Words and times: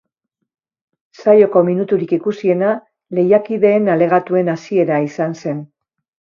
Saioko 1.19 1.61
minuturik 1.67 2.13
ikusiena 2.17 2.71
lehiakideen 3.19 3.93
alegatuen 3.97 4.51
hasiera 4.55 4.99
izan 5.11 5.39
zen. 5.45 5.63